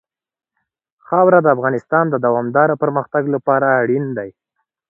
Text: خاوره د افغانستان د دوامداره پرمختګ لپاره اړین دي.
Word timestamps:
خاوره 1.07 1.39
د 1.41 1.47
افغانستان 1.55 2.05
د 2.09 2.15
دوامداره 2.25 2.75
پرمختګ 2.83 3.23
لپاره 3.35 3.67
اړین 3.81 4.05
دي. 4.17 4.29